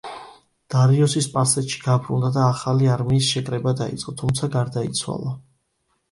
დარიოსი 0.75 1.21
სპარსეთში 1.25 1.83
გაბრუნდა 1.83 2.31
და 2.37 2.45
ახალი 2.53 2.89
არმიის 2.93 3.27
შეკრება 3.33 3.73
დაიწყო, 3.83 4.15
თუმცა 4.23 4.49
გარდაიცვალა. 4.57 5.35